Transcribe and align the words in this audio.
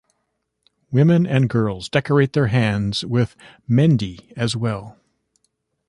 Women 0.89 1.27
and 1.27 1.47
girls 1.47 1.87
decorate 1.87 2.33
their 2.33 2.47
hands 2.47 3.05
with 3.05 3.35
mehndi 3.69 4.33
as 4.35 4.55
well. 4.55 4.97